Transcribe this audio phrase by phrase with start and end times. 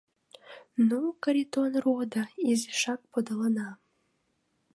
[0.87, 3.69] Ну, Каритон родо, изишак подылына!